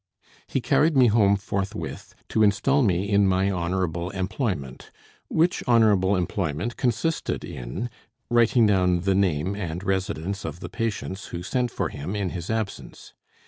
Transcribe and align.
He 0.47 0.61
carried 0.61 0.97
me 0.97 1.09
home 1.09 1.35
forthwith, 1.35 2.15
to 2.29 2.41
install 2.41 2.81
me 2.81 3.07
in 3.07 3.27
my 3.27 3.51
honorable 3.51 4.09
employment; 4.09 4.89
which 5.27 5.63
honorable 5.67 6.15
employment 6.15 6.75
consisted 6.75 7.45
in 7.45 7.87
writing 8.27 8.65
down 8.65 9.01
the 9.01 9.13
name 9.13 9.55
and 9.55 9.83
residence 9.83 10.43
of 10.43 10.59
the 10.59 10.69
patients 10.69 11.27
who 11.27 11.43
sent 11.43 11.69
for 11.69 11.89
him 11.89 12.15
in 12.15 12.31
his 12.31 12.49
absence. 12.49 13.13